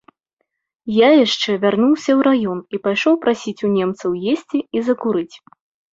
[0.93, 5.35] Я яшчэ вярнуўся ў раён і пайшоў прасіць у немцаў есці і закурыць.